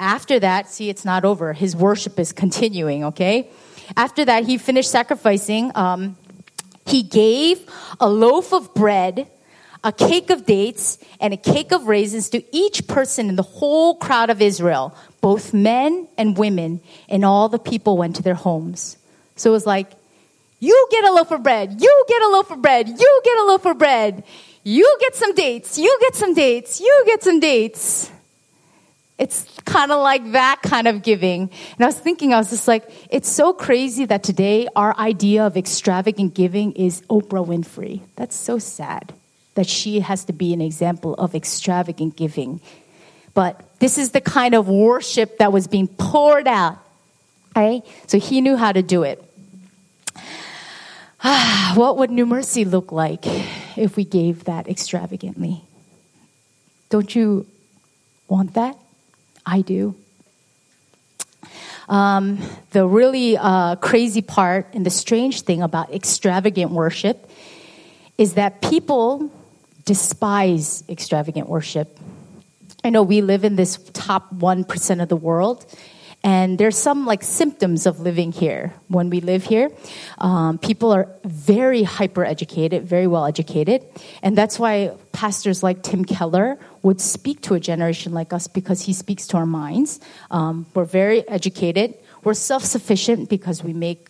[0.00, 1.52] After that, see, it's not over.
[1.52, 3.50] His worship is continuing, okay?
[3.98, 5.70] After that, he finished sacrificing.
[5.74, 6.16] Um,
[6.86, 7.60] he gave
[8.00, 9.30] a loaf of bread,
[9.84, 13.96] a cake of dates, and a cake of raisins to each person in the whole
[13.96, 18.96] crowd of Israel, both men and women, and all the people went to their homes.
[19.36, 19.92] So it was like,
[20.60, 23.44] you get a loaf of bread, you get a loaf of bread, you get a
[23.44, 24.24] loaf of bread,
[24.64, 28.10] you get some dates, you get some dates, you get some dates.
[29.20, 31.42] It's kind of like that kind of giving.
[31.42, 35.44] And I was thinking, I was just like, it's so crazy that today our idea
[35.44, 38.00] of extravagant giving is Oprah Winfrey.
[38.16, 39.12] That's so sad
[39.56, 42.62] that she has to be an example of extravagant giving.
[43.34, 46.78] But this is the kind of worship that was being poured out.
[47.54, 47.82] Okay?
[48.06, 49.22] So he knew how to do it.
[51.74, 53.26] what would New Mercy look like
[53.76, 55.60] if we gave that extravagantly?
[56.88, 57.46] Don't you
[58.26, 58.78] want that?
[59.44, 59.94] I do.
[61.88, 62.38] Um,
[62.70, 67.28] the really uh, crazy part and the strange thing about extravagant worship
[68.16, 69.30] is that people
[69.84, 71.98] despise extravagant worship.
[72.84, 75.66] I know we live in this top 1% of the world,
[76.22, 78.74] and there's some like symptoms of living here.
[78.88, 79.70] When we live here,
[80.18, 83.84] um, people are very hyper educated, very well educated.
[84.22, 88.82] And that's why pastors like Tim Keller would speak to a generation like us because
[88.82, 89.98] he speaks to our minds.
[90.30, 91.94] Um, we're very educated.
[92.22, 94.08] We're self sufficient because we make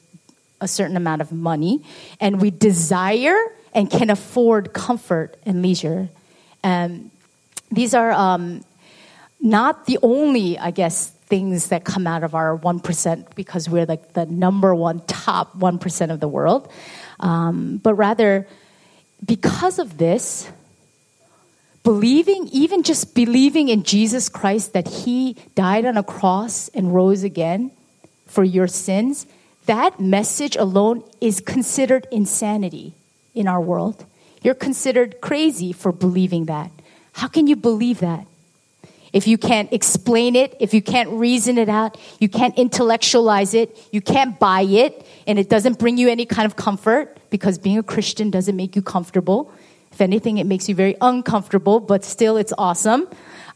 [0.60, 1.84] a certain amount of money.
[2.20, 3.36] And we desire
[3.72, 6.08] and can afford comfort and leisure.
[6.64, 7.12] And
[7.70, 8.64] these are um,
[9.40, 14.12] not the only, I guess, things that come out of our 1% because we're like
[14.12, 16.70] the number one top 1% of the world.
[17.20, 18.46] Um, but rather,
[19.24, 20.50] because of this,
[21.82, 27.22] believing, even just believing in Jesus Christ that He died on a cross and rose
[27.22, 27.70] again
[28.26, 29.26] for your sins,
[29.66, 32.92] that message alone is considered insanity
[33.34, 34.04] in our world.
[34.42, 36.70] You're considered crazy for believing that.
[37.12, 38.26] How can you believe that?
[39.12, 43.76] If you can't explain it, if you can't reason it out, you can't intellectualize it,
[43.90, 47.78] you can't buy it, and it doesn't bring you any kind of comfort because being
[47.78, 49.52] a Christian doesn't make you comfortable.
[49.92, 53.08] If anything, it makes you very uncomfortable, but still it's awesome.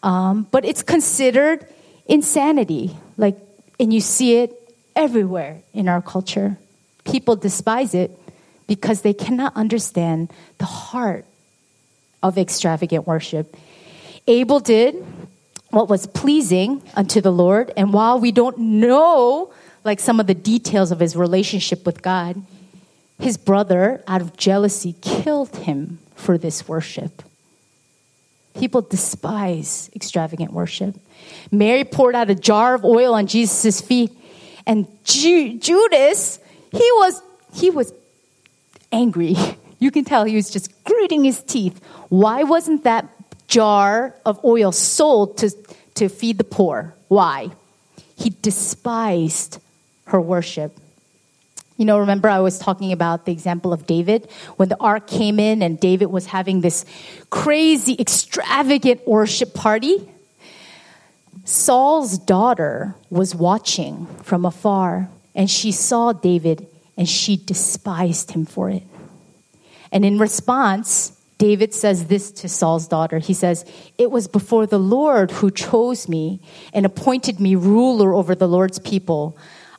[0.02, 1.66] Um, but it's considered
[2.06, 2.96] insanity.
[3.16, 3.38] Like,
[3.78, 4.52] and you see it
[4.96, 6.58] everywhere in our culture.
[7.04, 8.10] People despise it
[8.66, 11.24] because they cannot understand the heart
[12.22, 13.56] of extravagant worship.
[14.26, 15.04] Abel did
[15.74, 17.72] what was pleasing unto the Lord.
[17.76, 19.52] And while we don't know
[19.84, 22.42] like some of the details of his relationship with God,
[23.18, 27.22] his brother, out of jealousy, killed him for this worship.
[28.54, 30.96] People despise extravagant worship.
[31.50, 34.12] Mary poured out a jar of oil on Jesus' feet,
[34.66, 36.38] and Ju- Judas,
[36.72, 37.92] he was he was
[38.90, 39.36] angry.
[39.80, 41.78] You can tell he was just gritting his teeth.
[42.08, 43.06] Why wasn't that
[43.54, 45.50] jar of oil sold to,
[45.94, 46.92] to feed the poor.
[47.06, 47.50] Why?
[48.16, 49.60] He despised
[50.06, 50.76] her worship.
[51.76, 55.38] You know, remember I was talking about the example of David when the ark came
[55.38, 56.84] in and David was having this
[57.30, 60.08] crazy, extravagant worship party?
[61.44, 68.68] Saul's daughter was watching from afar and she saw David and she despised him for
[68.68, 68.82] it.
[69.92, 71.12] And in response,
[71.44, 73.18] David says this to Saul's daughter.
[73.18, 73.66] He says,
[73.98, 76.40] It was before the Lord who chose me
[76.72, 79.36] and appointed me ruler over the Lord's people.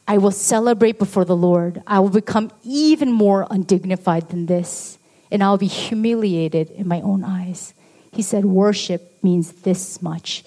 [0.07, 1.81] I will celebrate before the Lord.
[1.87, 4.99] I will become even more undignified than this,
[5.31, 7.73] and I'll be humiliated in my own eyes.
[8.11, 10.43] He said, Worship means this much,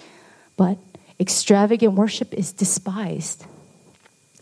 [0.56, 0.78] but
[1.18, 3.44] extravagant worship is despised.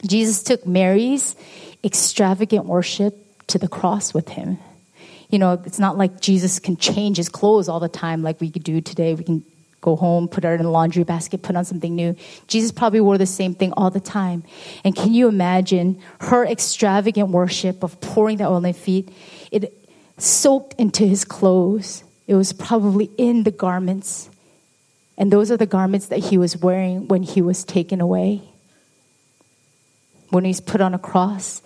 [0.06, 1.36] Jesus took Mary's
[1.82, 4.58] extravagant worship to the cross with him.
[5.30, 8.50] You know, it's not like Jesus can change his clothes all the time like we
[8.50, 9.14] could do today.
[9.14, 9.44] We can
[9.80, 12.16] go home, put it in a laundry basket, put on something new.
[12.48, 14.42] Jesus probably wore the same thing all the time.
[14.84, 19.10] And can you imagine her extravagant worship of pouring the oil on their feet?
[19.52, 22.04] It soaked into his clothes.
[22.26, 24.28] It was probably in the garments.
[25.18, 28.42] And those are the garments that he was wearing when he was taken away,
[30.30, 31.62] when he's put on a cross.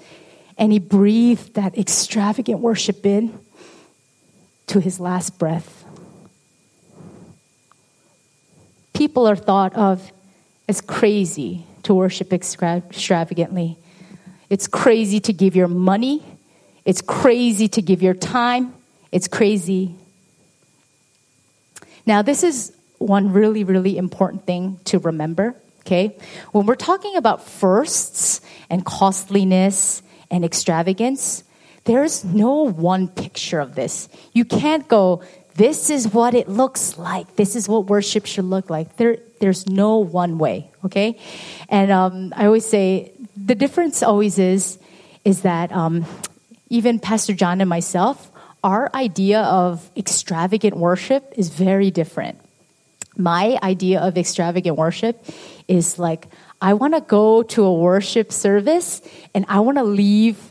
[0.58, 3.38] And he breathed that extravagant worship in
[4.70, 5.84] to his last breath.
[8.92, 10.12] People are thought of
[10.68, 13.76] as crazy to worship extravagantly.
[14.48, 16.22] It's crazy to give your money.
[16.84, 18.72] It's crazy to give your time.
[19.10, 19.96] It's crazy.
[22.06, 26.16] Now, this is one really, really important thing to remember, okay?
[26.52, 31.42] When we're talking about firsts and costliness and extravagance,
[31.84, 34.08] there's no one picture of this.
[34.32, 35.22] You can't go,
[35.54, 37.36] this is what it looks like.
[37.36, 38.96] This is what worship should look like.
[38.96, 41.18] There, there's no one way, okay?
[41.68, 44.78] And um, I always say the difference always is,
[45.24, 46.04] is that um,
[46.68, 48.30] even Pastor John and myself,
[48.62, 52.38] our idea of extravagant worship is very different
[53.20, 55.24] my idea of extravagant worship
[55.68, 56.26] is like,
[56.60, 59.02] I want to go to a worship service
[59.34, 60.49] and I want to leave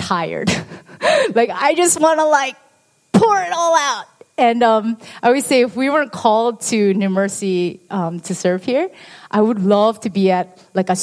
[0.00, 0.50] tired.
[1.34, 2.56] like, I just want to like
[3.12, 4.06] pour it all out.
[4.38, 8.64] And um, I always say, if we weren't called to New Mercy um, to serve
[8.64, 8.90] here,
[9.30, 10.96] I would love to be at like a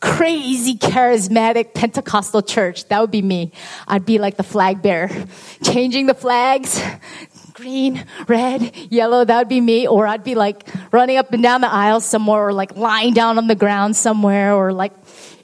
[0.00, 2.86] crazy charismatic Pentecostal church.
[2.88, 3.52] That would be me.
[3.88, 5.08] I'd be like the flag bearer,
[5.62, 6.78] changing the flags,
[7.54, 9.88] green, red, yellow, that would be me.
[9.88, 13.38] Or I'd be like running up and down the aisle somewhere, or like lying down
[13.38, 14.92] on the ground somewhere, or like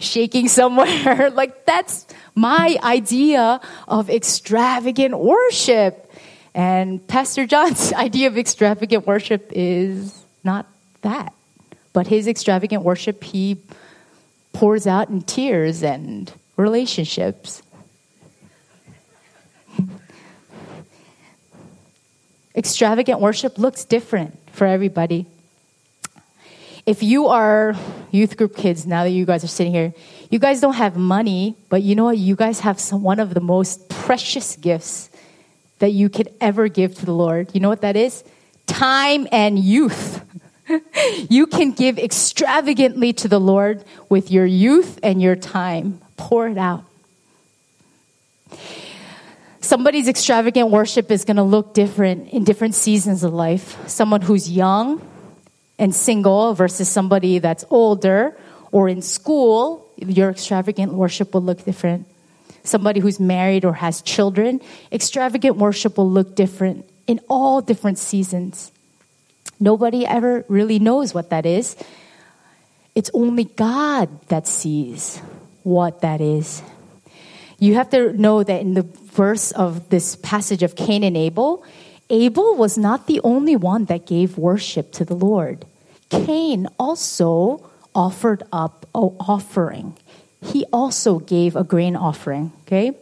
[0.00, 1.30] shaking somewhere.
[1.34, 6.10] like that's my idea of extravagant worship.
[6.54, 10.66] And Pastor John's idea of extravagant worship is not
[11.02, 11.32] that.
[11.92, 13.58] But his extravagant worship, he
[14.52, 17.62] pours out in tears and relationships.
[22.56, 25.26] extravagant worship looks different for everybody.
[26.86, 27.74] If you are
[28.10, 29.94] youth group kids, now that you guys are sitting here,
[30.30, 32.18] you guys don't have money, but you know what?
[32.18, 35.10] You guys have some, one of the most precious gifts
[35.78, 37.50] that you could ever give to the Lord.
[37.54, 38.24] You know what that is?
[38.66, 40.24] Time and youth.
[41.30, 46.00] you can give extravagantly to the Lord with your youth and your time.
[46.16, 46.84] Pour it out
[49.70, 53.78] somebody's extravagant worship is going to look different in different seasons of life.
[53.88, 55.00] Someone who's young
[55.80, 58.36] and single versus somebody that's older
[58.70, 62.06] or in school, your extravagant worship will look different.
[62.62, 64.60] Somebody who's married or has children,
[64.92, 68.70] extravagant worship will look different in all different seasons.
[69.58, 71.74] Nobody ever really knows what that is.
[72.94, 75.18] It's only God that sees
[75.62, 76.62] what that is.
[77.58, 81.64] You have to know that in the verse of this passage of Cain and Abel,
[82.10, 85.64] Abel was not the only one that gave worship to the Lord.
[86.10, 89.96] Cain also offered up an offering.
[90.42, 92.92] He also gave a grain offering, okay?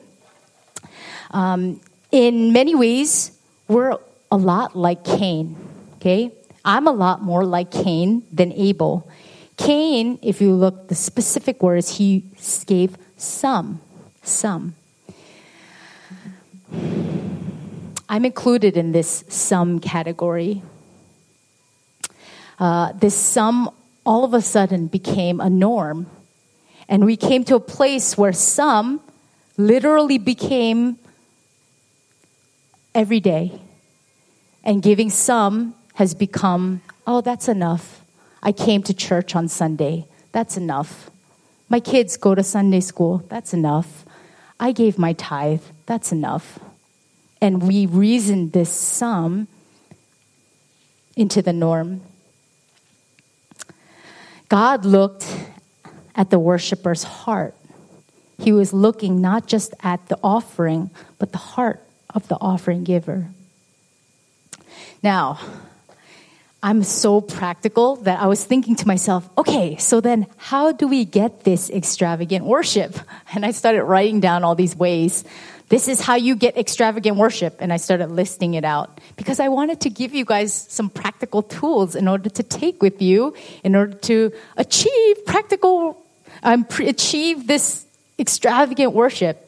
[1.30, 3.32] Um, in many ways,
[3.66, 3.96] we're
[4.30, 5.56] a lot like Cain,
[5.96, 6.32] okay?
[6.64, 9.08] I'm a lot more like Cain than Abel.
[9.56, 12.24] Cain, if you look the specific words, he
[12.66, 13.80] gave some
[14.22, 14.74] some.
[18.08, 20.62] I'm included in this some category.
[22.58, 23.70] Uh, this sum
[24.04, 26.06] all of a sudden became a norm.
[26.88, 29.00] And we came to a place where some
[29.56, 30.98] literally became
[32.94, 33.60] every day.
[34.64, 38.02] And giving some has become, oh, that's enough.
[38.42, 40.06] I came to church on Sunday.
[40.32, 41.10] That's enough.
[41.68, 43.24] My kids go to Sunday school.
[43.28, 44.04] That's enough.
[44.60, 46.58] I gave my tithe, that's enough.
[47.40, 49.46] And we reasoned this sum
[51.16, 52.00] into the norm.
[54.48, 55.26] God looked
[56.14, 57.54] at the worshiper's heart.
[58.38, 61.82] He was looking not just at the offering, but the heart
[62.14, 63.28] of the offering giver.
[65.02, 65.40] Now,
[66.62, 71.04] I'm so practical that I was thinking to myself, okay, so then how do we
[71.04, 72.98] get this extravagant worship?
[73.34, 75.22] And I started writing down all these ways.
[75.68, 77.56] This is how you get extravagant worship.
[77.60, 81.42] And I started listing it out because I wanted to give you guys some practical
[81.42, 86.02] tools in order to take with you in order to achieve practical,
[86.42, 87.84] um, pre- achieve this
[88.18, 89.44] extravagant worship.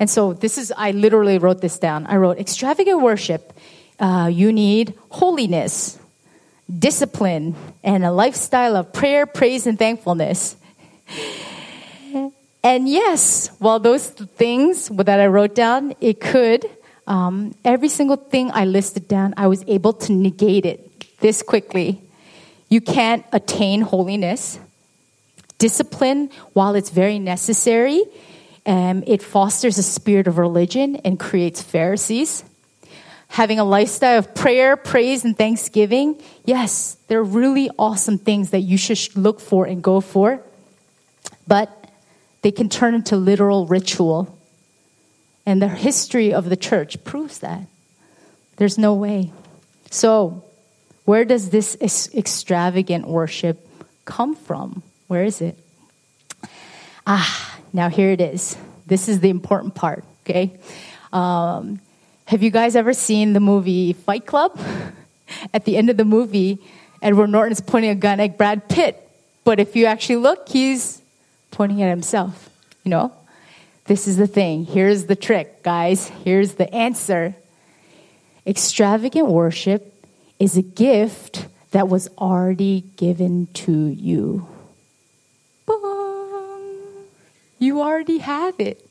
[0.00, 2.06] And so this is, I literally wrote this down.
[2.06, 3.52] I wrote, extravagant worship,
[4.00, 5.98] uh, you need holiness,
[6.78, 7.54] discipline,
[7.84, 10.56] and a lifestyle of prayer, praise, and thankfulness.
[12.62, 16.68] And yes, while those things that I wrote down, it could,
[17.06, 22.02] um, every single thing I listed down, I was able to negate it this quickly.
[22.68, 24.60] You can't attain holiness.
[25.58, 28.04] Discipline, while it's very necessary,
[28.66, 32.44] um, it fosters a spirit of religion and creates Pharisees.
[33.28, 38.76] Having a lifestyle of prayer, praise, and thanksgiving, yes, they're really awesome things that you
[38.76, 40.42] should look for and go for.
[41.46, 41.79] But
[42.42, 44.38] they can turn into literal ritual.
[45.46, 47.62] And the history of the church proves that.
[48.56, 49.32] There's no way.
[49.90, 50.44] So,
[51.04, 51.76] where does this
[52.14, 53.66] extravagant worship
[54.04, 54.82] come from?
[55.08, 55.58] Where is it?
[57.06, 58.56] Ah, now here it is.
[58.86, 60.58] This is the important part, okay?
[61.12, 61.80] Um,
[62.26, 64.58] have you guys ever seen the movie Fight Club?
[65.54, 66.58] At the end of the movie,
[67.02, 69.08] Edward Norton is pointing a gun at Brad Pitt.
[69.44, 70.99] But if you actually look, he's
[71.50, 72.50] pointing at himself.
[72.84, 73.12] You know?
[73.86, 74.64] This is the thing.
[74.66, 76.08] Here's the trick, guys.
[76.24, 77.34] Here's the answer.
[78.46, 80.06] Extravagant worship
[80.38, 84.46] is a gift that was already given to you.
[87.58, 88.88] You already have it.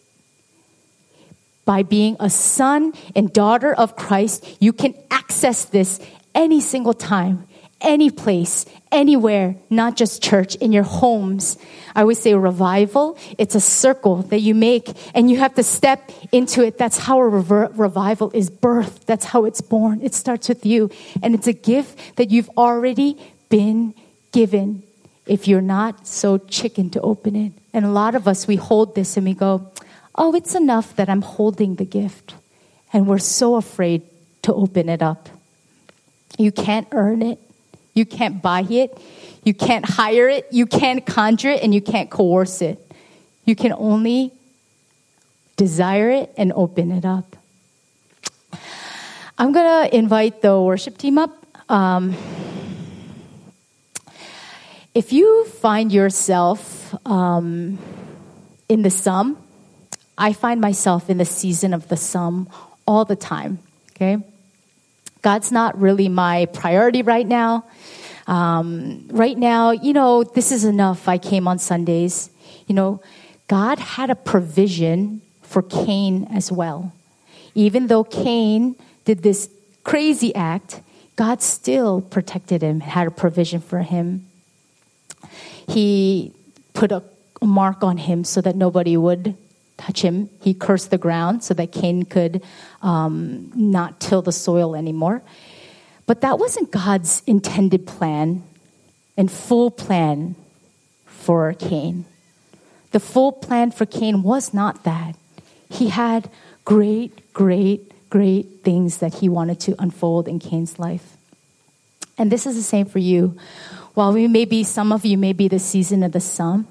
[1.65, 5.99] By being a son and daughter of Christ, you can access this
[6.35, 7.47] any single time
[7.81, 11.57] any place, anywhere, not just church, in your homes.
[11.95, 16.11] I always say revival, it's a circle that you make and you have to step
[16.31, 16.77] into it.
[16.77, 19.05] That's how a rever- revival is birthed.
[19.05, 20.01] That's how it's born.
[20.01, 20.91] It starts with you.
[21.23, 23.17] And it's a gift that you've already
[23.49, 23.93] been
[24.31, 24.83] given
[25.25, 27.53] if you're not so chicken to open it.
[27.73, 29.71] And a lot of us, we hold this and we go,
[30.15, 32.35] oh, it's enough that I'm holding the gift.
[32.91, 34.01] And we're so afraid
[34.41, 35.29] to open it up.
[36.37, 37.39] You can't earn it.
[37.93, 38.97] You can't buy it,
[39.43, 42.79] you can't hire it, you can't conjure it, and you can't coerce it.
[43.45, 44.31] You can only
[45.57, 47.35] desire it and open it up.
[49.37, 51.31] I'm going to invite the worship team up.
[51.69, 52.15] Um,
[54.93, 57.77] if you find yourself um,
[58.67, 59.37] in the sum,
[60.17, 62.49] I find myself in the season of the sum
[62.85, 63.59] all the time.
[63.91, 64.17] Okay?
[65.21, 67.65] God's not really my priority right now.
[68.27, 71.07] Um, right now, you know, this is enough.
[71.07, 72.29] I came on Sundays.
[72.67, 73.01] You know,
[73.47, 76.93] God had a provision for Cain as well.
[77.55, 79.49] Even though Cain did this
[79.83, 80.81] crazy act,
[81.15, 84.27] God still protected him, had a provision for him.
[85.67, 86.31] He
[86.73, 87.03] put a
[87.41, 89.35] mark on him so that nobody would
[89.79, 90.29] touch him.
[90.41, 92.43] He cursed the ground so that Cain could
[92.81, 95.23] um, not till the soil anymore.
[96.05, 98.43] But that wasn't God's intended plan
[99.17, 100.35] and full plan
[101.05, 102.05] for Cain.
[102.91, 105.15] The full plan for Cain was not that.
[105.69, 106.29] He had
[106.65, 111.15] great, great, great things that he wanted to unfold in Cain's life.
[112.17, 113.37] And this is the same for you.
[113.93, 116.67] While we may be, some of you may be the season of the sum,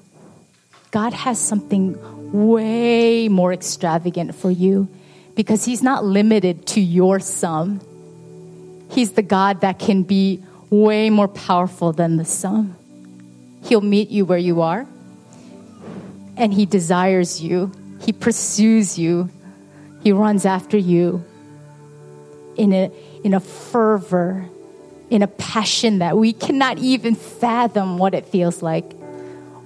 [0.91, 1.97] God has something
[2.31, 4.87] way more extravagant for you
[5.35, 7.81] because He's not limited to your sum.
[8.91, 12.75] He's the God that can be way more powerful than the sum.
[13.63, 14.87] He'll meet you where you are,
[16.37, 17.71] and He desires you,
[18.01, 19.29] He pursues you,
[20.03, 21.23] He runs after you
[22.55, 22.91] in a,
[23.23, 24.47] in a fervor,
[25.09, 28.91] in a passion that we cannot even fathom what it feels like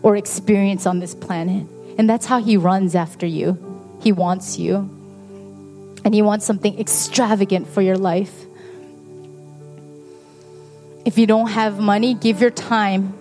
[0.01, 1.65] or experience on this planet.
[1.97, 3.57] And that's how he runs after you.
[4.01, 4.89] He wants you.
[6.05, 8.45] And he wants something extravagant for your life.
[11.05, 13.13] If you don't have money, give your time.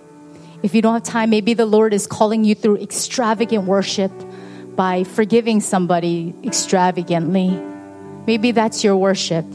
[0.63, 4.11] If you don't have time, maybe the Lord is calling you through extravagant worship
[4.75, 7.49] by forgiving somebody extravagantly.
[8.25, 9.45] Maybe that's your worship.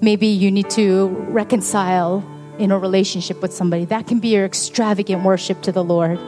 [0.00, 2.24] Maybe you need to reconcile
[2.58, 3.84] in a relationship with somebody.
[3.86, 6.18] That can be your extravagant worship to the Lord.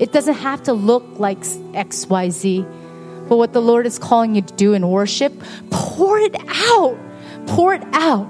[0.00, 3.28] It doesn't have to look like XYZ.
[3.28, 5.32] But what the Lord is calling you to do in worship,
[5.70, 6.98] pour it out.
[7.46, 8.28] Pour it out.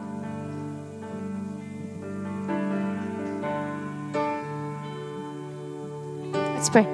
[6.34, 6.86] Let's pray.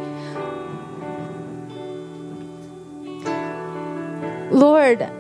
[4.53, 5.11] Lord,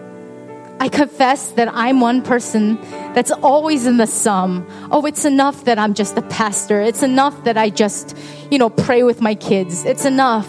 [0.79, 2.79] I confess that I'm one person
[3.15, 4.67] that's always in the sum.
[4.91, 6.83] Oh, it's enough that I'm just a pastor.
[6.83, 8.17] It's enough that I just,
[8.51, 9.87] you know, pray with my kids.
[9.87, 10.47] It's enough.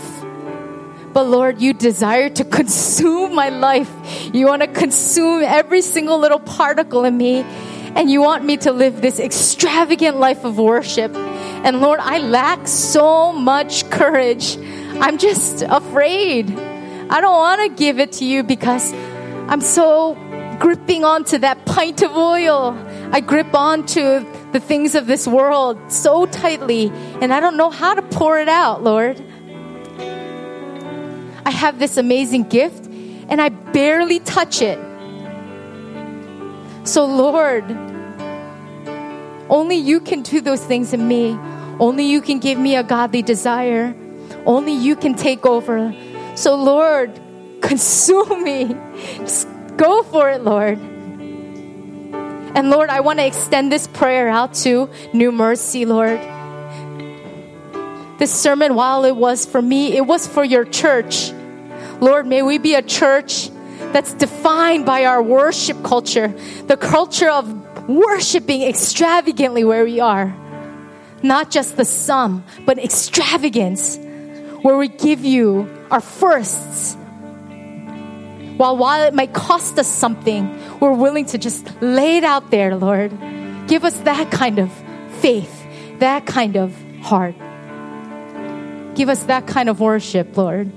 [1.13, 3.89] But Lord, you desire to consume my life.
[4.34, 7.39] You want to consume every single little particle in me.
[7.95, 11.15] And you want me to live this extravagant life of worship.
[11.15, 14.57] And Lord, I lack so much courage.
[14.99, 16.51] I'm just afraid.
[17.09, 18.93] I don't want to give it to you because
[19.50, 20.16] I'm so
[20.60, 22.78] gripping onto that pint of oil.
[23.12, 26.91] I grip onto the things of this world so tightly,
[27.22, 29.22] and I don't know how to pour it out, Lord.
[31.45, 32.88] I have this amazing gift,
[33.30, 34.80] and I barely touch it.
[36.84, 37.64] So, Lord,
[39.50, 41.38] only you can do those things in me.
[41.80, 43.95] Only you can give me a godly desire.
[44.45, 45.93] Only you can take over.
[46.36, 47.18] So, Lord,
[47.68, 48.76] consume me.
[49.20, 50.80] Just go for it, Lord.
[52.55, 56.20] And Lord, I want to extend this prayer out to New Mercy, Lord.
[58.18, 61.32] This sermon, while it was for me, it was for your church.
[61.99, 63.51] Lord, may we be a church
[63.93, 66.30] that's defined by our worship culture,
[66.65, 70.36] the culture of worshiping extravagantly where we are.
[71.22, 73.97] Not just the sum, but extravagance,
[74.61, 76.97] where we give you our firsts.
[78.58, 82.76] While, while it might cost us something, we're willing to just lay it out there,
[82.76, 83.12] Lord.
[83.68, 84.72] Give us that kind of
[85.20, 85.66] faith,
[85.99, 87.36] that kind of heart.
[88.95, 90.72] Give us that kind of worship, Lord.